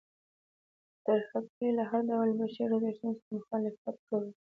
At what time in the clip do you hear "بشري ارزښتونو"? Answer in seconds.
2.39-3.15